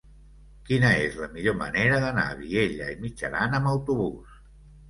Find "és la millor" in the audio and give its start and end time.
1.01-1.55